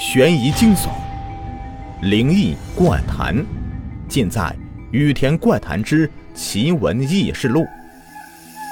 [0.00, 0.88] 悬疑惊悚、
[2.00, 3.36] 灵异怪谈，
[4.08, 4.40] 尽在
[4.92, 7.60] 《雨田怪谈之奇闻异事录》。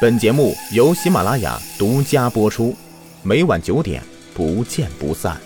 [0.01, 2.75] 本节目由喜马拉雅独家播出，
[3.23, 4.03] 每晚九点
[4.33, 5.39] 不见不散。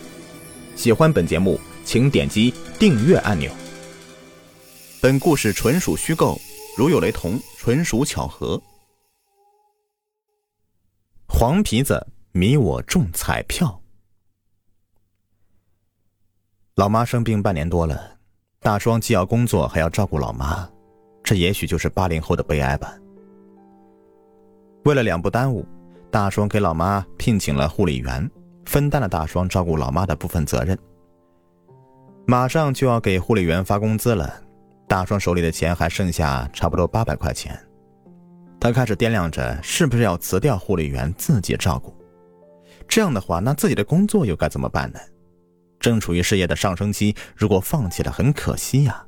[0.77, 3.51] 喜欢本节目，请点击订阅按钮。
[5.01, 6.41] 本故事纯属虚构，
[6.79, 8.63] 如有雷同，纯属巧合。
[11.27, 13.82] 黄皮子迷我中彩票。
[16.83, 18.11] 老妈生病半年多了，
[18.59, 20.69] 大双既要工作还要照顾老妈，
[21.23, 22.93] 这也许就是八零后的悲哀吧。
[24.85, 25.65] 为了两不耽误，
[26.11, 28.29] 大双给老妈聘请了护理员，
[28.65, 30.77] 分担了大双照顾老妈的部分责任。
[32.27, 34.43] 马上就要给护理员发工资了，
[34.89, 37.57] 大双手里的钱还剩下差不多八百块钱。
[38.59, 41.95] 他开始掂量着是不是要辞掉护理员自己照顾，
[42.89, 44.99] 这样的话，那自己的工作又该怎么办呢？
[45.83, 49.05] 正处于事业的上升期，如果放弃了，很可惜呀。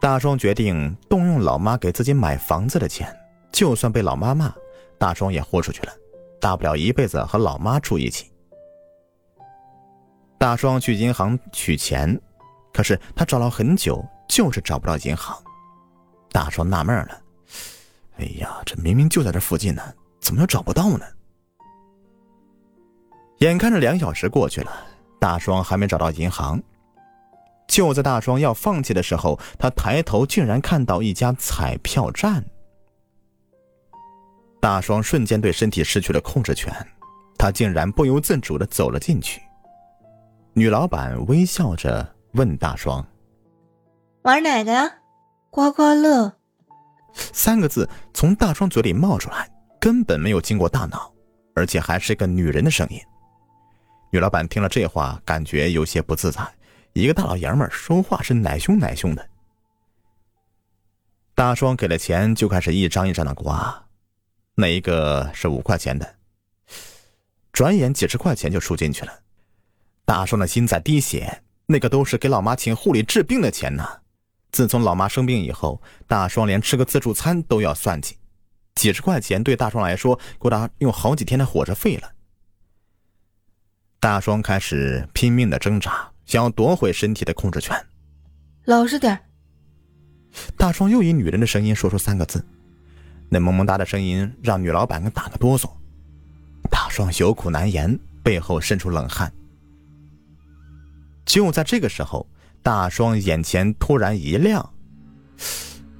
[0.00, 3.14] 大双决定动用老妈给自己买房子的钱，
[3.52, 4.54] 就算被老妈骂，
[4.96, 5.92] 大双也豁出去了，
[6.40, 8.32] 大不了一辈子和老妈住一起。
[10.38, 12.18] 大双去银行取钱，
[12.72, 15.36] 可是他找了很久，就是找不到银行。
[16.30, 17.20] 大双纳闷了。
[18.18, 19.82] 哎呀，这明明就在这附近呢，
[20.20, 21.04] 怎么又找不到呢？
[23.38, 24.72] 眼看着两小时过去了，
[25.20, 26.60] 大双还没找到银行。
[27.68, 32.44] 就在大双要放弃的时候，他抬头竟然看到一家彩票站。
[34.60, 36.74] 大双瞬间对身体失去了控制权，
[37.38, 39.40] 他竟然不由自主的走了进去。
[40.54, 43.06] 女老板微笑着问大双
[44.22, 44.90] ：“玩哪个呀？
[45.50, 46.32] 刮刮乐。”
[47.14, 51.12] 三个字从大双嘴里冒出来，根本没有经过大脑，
[51.54, 52.98] 而且还是一个女人的声音。
[54.10, 56.40] 女老板听了这话，感觉有些不自在。
[56.94, 59.28] 一个大老爷们说话是奶凶奶凶的。
[61.34, 63.86] 大双给了钱，就开始一张一张的刮，
[64.54, 66.16] 那一个是五块钱的，
[67.52, 69.12] 转眼几十块钱就输进去了。
[70.04, 73.86] 大双的心在滴血，那个都是给老妈请护理治病的钱呢。
[74.50, 78.16] 自从老妈生病以后，大双连吃个自助餐都要算计，
[78.74, 82.10] 几十块钱对大双来说够他用好几天的伙食费了。
[84.00, 87.76] 大双开始拼命的挣扎，想要夺回身体的控制权。
[88.64, 89.18] 老实点
[90.56, 92.44] 大双又以女人的声音说出三个字，
[93.28, 95.70] 那萌萌哒的声音让女老板给打个哆嗦。
[96.70, 99.32] 大双有苦难言，背后渗出冷汗。
[101.24, 102.26] 就在这个时候。
[102.60, 104.74] 大双眼前突然一亮，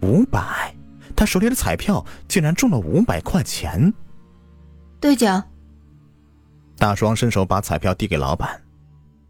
[0.02, 0.74] 五百，
[1.16, 3.90] 他手里的彩票竟然中了五百块钱。
[5.00, 5.42] 兑奖。
[6.78, 8.62] 大双伸手把彩票递给老板，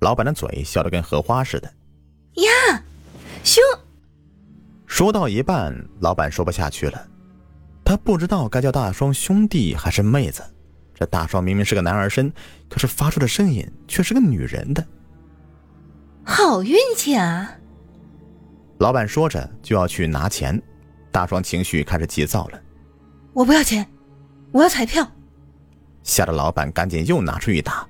[0.00, 1.72] 老板的嘴笑得跟荷花似的。
[2.42, 2.82] 呀，
[3.42, 3.62] 兄。
[4.86, 7.09] 说到一半，老板说不下去了，
[7.84, 10.42] 他不知道该叫大双兄弟还是妹子。
[10.94, 12.31] 这大双明明是个男儿身，
[12.69, 14.84] 可是发出的声音却是个女人的。
[16.25, 17.50] 好运气啊！
[18.78, 20.60] 老板说着就要去拿钱，
[21.10, 22.60] 大双情绪开始急躁了。
[23.32, 23.86] 我不要钱，
[24.53, 25.10] 我要彩票。
[26.08, 27.86] 吓得老板赶紧又拿出一沓，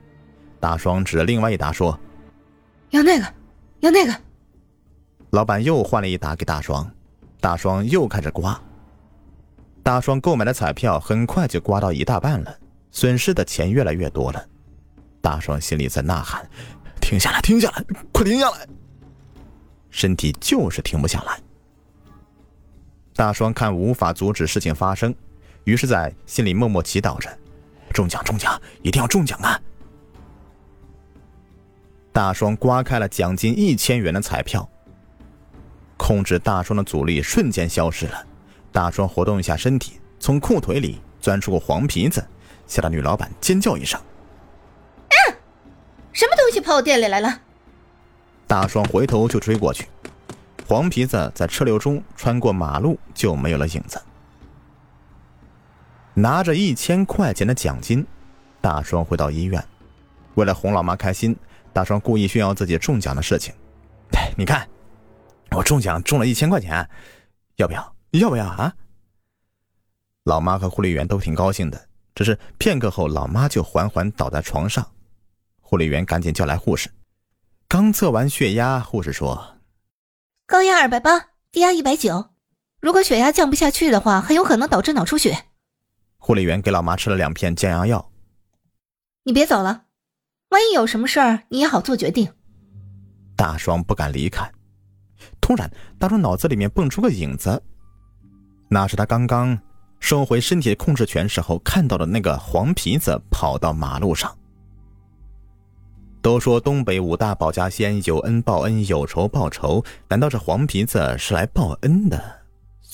[0.58, 1.98] 大双指着另外一沓说
[2.90, 3.34] ：“要那个，
[3.78, 4.12] 要那个。”
[5.30, 6.90] 老板又换了一沓给大双，
[7.40, 8.60] 大双又开始刮。
[9.84, 12.58] 大双购买的彩票很快就刮到一大半了，
[12.90, 14.44] 损失的钱越来越多了。
[15.20, 16.44] 大双心里在呐喊。
[17.00, 17.40] 停下来！
[17.40, 17.84] 停下来！
[18.12, 18.66] 快停下来！
[19.90, 21.40] 身体就是停不下来。
[23.14, 25.14] 大双看无法阻止事情发生，
[25.64, 27.30] 于是在心里默默祈祷着：
[27.98, 28.22] 中奖！
[28.22, 28.62] 中奖！
[28.82, 29.60] 一定要中奖啊！
[32.12, 34.68] 大双刮开了奖金一千元的彩票，
[35.96, 38.24] 控制大双的阻力瞬间消失了。
[38.70, 42.24] 大双活动一下身体，从裤腿里钻出个黄皮子，
[42.68, 44.00] 吓得女老板尖叫一声。
[46.12, 47.40] 什么东西跑我店里来了？
[48.46, 49.88] 大双回头就追过去，
[50.68, 54.00] 黄皮子在车流中穿过马路就没有了影子。
[56.18, 58.04] 拿着一千块钱的奖金，
[58.60, 59.64] 大双回到医院，
[60.34, 61.36] 为了哄老妈开心，
[61.72, 63.54] 大双故意炫耀自己中奖的事情。
[64.36, 64.68] 你看，
[65.52, 66.84] 我中奖中了一千块钱，
[67.54, 67.94] 要不要？
[68.10, 68.74] 要不要啊？
[70.24, 74.84] 老妈和护理员都挺高兴的，只是片刻后，老妈就缓缓倒在床上。
[75.60, 76.90] 护理员赶紧叫来护士，
[77.68, 79.58] 刚测完血压，护士说
[80.46, 82.30] ：“高压二百八，低压一百九，
[82.80, 85.44] 如果血压降不下去的话，很有可能导致脑出血。”
[86.18, 88.10] 护理员给老妈吃了两片降压药。
[89.24, 89.84] 你别走了，
[90.50, 92.30] 万一有什么事儿，你也好做决定。
[93.36, 94.50] 大双不敢离开。
[95.40, 97.62] 突然，大双脑子里面蹦出个影子，
[98.68, 99.58] 那是他刚刚
[100.00, 104.36] 收回身体控制权时候看到的那个黄皮子跑到马路上。
[106.20, 112.37] 都说东北五大保家仙有恩报恩，有仇报仇，难道这黄皮子是来报恩的，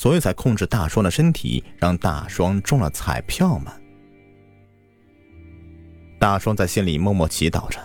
[0.05, 3.73] 所以才控制大双的身体，让大双中了彩票嘛？
[6.21, 7.81] 大双在心里默默祈祷着：“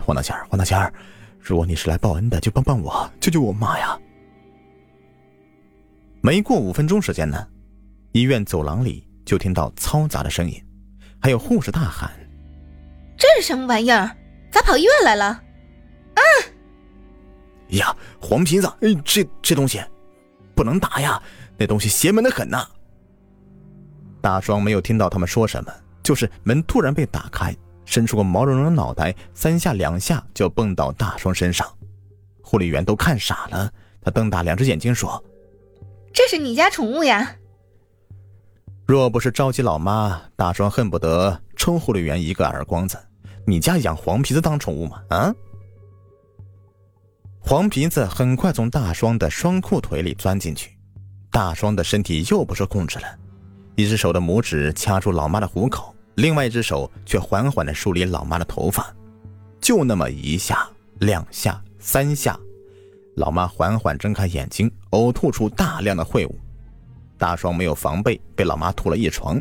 [0.00, 0.90] 黄大仙儿，黄大仙儿。”
[1.38, 3.94] 如果你是来报恩的，就帮帮我，救救我妈呀！
[6.22, 7.46] 没过五分钟时间呢，
[8.12, 10.58] 医院走廊里就听到嘈杂的声音，
[11.20, 12.10] 还有护士大喊
[13.18, 14.16] ：“这是什么玩意儿？
[14.50, 15.26] 咋跑医院来了？”
[16.16, 16.22] 啊！
[17.72, 19.78] 呀，黄皮子，哎，这这东西
[20.54, 21.22] 不能打呀，
[21.60, 22.66] 那东西邪门的很呐！
[24.22, 25.70] 大双没有听到他们说什么，
[26.02, 27.54] 就是门突然被打开。
[27.84, 31.68] 伸出个毛茸茸的脑袋，三下两下就蹦到大双身上，
[32.40, 33.70] 护理员都看傻了。
[34.00, 35.22] 他瞪大两只眼睛说
[36.14, 37.36] ：“这是你家宠物呀？”
[38.88, 42.96] 若不是着急老妈，大双恨不得抽护理员一个耳光子。
[43.44, 45.02] 你家养黄皮子当宠物吗？
[45.10, 45.34] 啊！
[47.38, 50.76] 黄皮子很快从大双的双裤腿里钻进去，
[51.30, 53.06] 大双的身体又不受控制了，
[53.76, 55.94] 一只手的拇指掐住老妈的虎口。
[56.16, 58.92] 另外一只手却缓缓地梳理老妈的头发，
[59.60, 60.68] 就那么一下、
[60.98, 62.38] 两下、三下，
[63.16, 66.38] 老妈缓缓睁开眼睛，呕吐出大量的秽物。
[67.16, 69.40] 大双没有防备，被老妈吐了一床。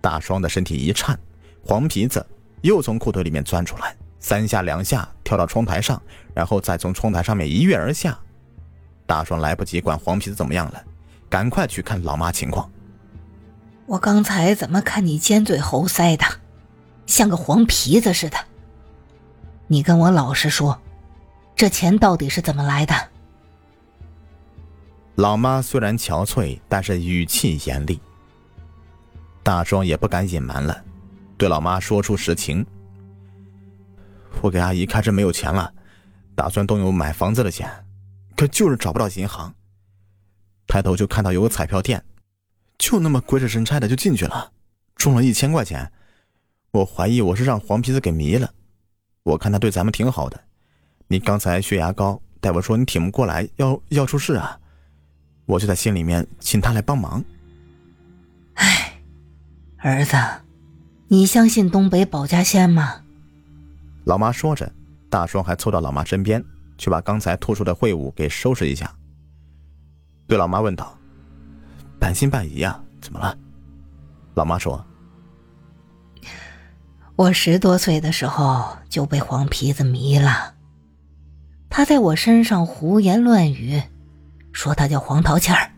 [0.00, 1.18] 大双的身体一颤，
[1.64, 2.24] 黄皮子
[2.62, 6.00] 又从裤腿里面钻出来，三下两下跳到窗台上，
[6.32, 8.18] 然后再从窗台上面一跃而下。
[9.06, 10.84] 大壮来不及管黄皮子怎么样了，
[11.28, 12.70] 赶快去看老妈情况。
[13.86, 16.24] 我刚才怎么看你尖嘴猴腮的，
[17.06, 18.36] 像个黄皮子似的？
[19.68, 20.80] 你跟我老实说，
[21.54, 22.94] 这钱到底是怎么来的？
[25.14, 28.00] 老妈虽然憔悴，但是语气严厉。
[29.42, 30.84] 大壮也不敢隐瞒了，
[31.38, 32.66] 对老妈说出实情：
[34.40, 35.72] 我给阿姨开支没有钱了，
[36.34, 37.70] 打算动用买房子的钱，
[38.36, 39.54] 可就是找不到银行。
[40.66, 42.04] 抬头就看到有个彩票店。
[42.78, 44.52] 就那么鬼使神差的就进去了，
[44.96, 45.90] 中了一千块钱。
[46.72, 48.52] 我怀疑我是让黄皮子给迷了。
[49.22, 50.38] 我看他对咱们挺好的。
[51.08, 54.60] 你刚才血压高，大夫说你挺不过来，要要出事啊。
[55.46, 57.24] 我就在心里面请他来帮忙。
[58.54, 59.00] 哎，
[59.78, 60.16] 儿子，
[61.08, 63.02] 你相信东北保家仙吗？
[64.04, 64.70] 老妈说着，
[65.08, 66.44] 大双还凑到老妈身边，
[66.78, 68.94] 去把刚才吐出的秽物给收拾一下。
[70.26, 70.96] 对老妈问道。
[71.98, 72.78] 半信半疑呀？
[73.00, 73.36] 怎么了？
[74.34, 74.84] 老妈说
[77.16, 80.54] ：“我十多岁的时候就被黄皮子迷了，
[81.70, 83.82] 他在我身上胡言乱语，
[84.52, 85.70] 说他叫黄桃欠儿，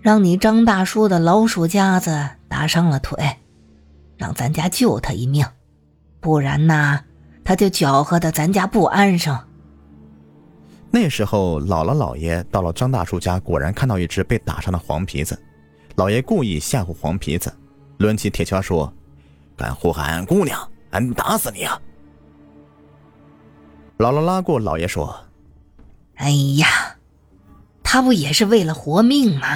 [0.00, 3.36] 让你张大叔的老鼠夹子打伤了腿，
[4.16, 5.46] 让咱家救他一命，
[6.18, 7.04] 不然呐，
[7.46, 9.38] 他就搅和的咱家不安生。”
[10.90, 15.38] 那时候，姥姥姥爷到了张大叔家，果然看到一只被打伤的黄皮子。
[15.94, 17.52] 老爷故意吓唬黄皮子，
[17.98, 18.92] 抡起铁锹说
[19.56, 21.80] ：“敢呼喊俺姑娘，俺打死你啊！”
[23.98, 25.14] 姥姥拉过老爷说
[26.16, 26.66] ：“哎呀，
[27.82, 29.46] 他不也是为了活命吗？”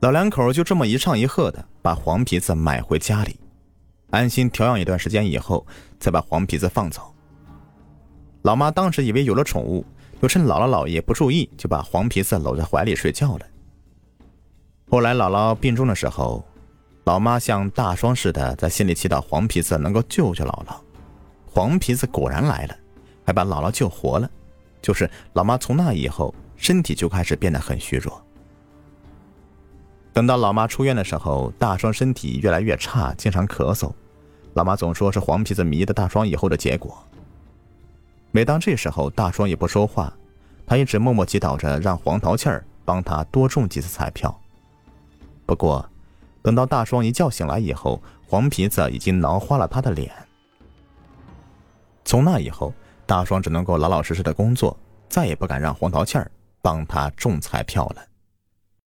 [0.00, 3.38] 老两口就这么一唱一和的把黄皮子买回家里，
[4.10, 5.66] 安心调养一段时间以后，
[5.98, 7.14] 再把黄皮子放走。
[8.42, 9.84] 老妈当时以为有了宠物。
[10.22, 13.46] 又趁姥姥姥爷不注意，就把黄皮子搂在怀里睡觉了。
[14.90, 16.42] 后来姥姥病重的时候，
[17.04, 20.78] 老妈像大双似的在心里祈祷黄皮子能够救救姥姥。
[21.44, 22.74] 黄皮子果然来了，
[23.26, 24.28] 还把姥姥救活了。
[24.80, 28.18] 就是老妈从那以后，身体就开始变得很虚弱。
[30.16, 33.92] 等到老妈出院的时候，大双身体越来越差，经常咳嗽。
[34.54, 36.96] 老妈总说是黄皮子迷的大双以后的结果。
[38.30, 40.10] 每当这时候，大双也不说话，
[40.66, 44.34] 他一直默默祈祷着，让黄桃气儿帮他多中几次彩票。
[45.44, 45.86] 不过，
[46.40, 50.10] 等到大双一觉醒来以后，黄皮子已经挠花了他的脸。
[52.06, 52.72] 从那以后，
[53.04, 54.74] 大双只能够老老实实的工作，
[55.10, 56.30] 再也不敢让黄桃气儿
[56.62, 58.02] 帮他中彩票了。